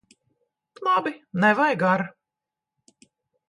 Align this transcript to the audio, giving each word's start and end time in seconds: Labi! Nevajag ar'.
Labi! 0.87 1.13
Nevajag 1.45 1.87
ar'. 1.93 2.07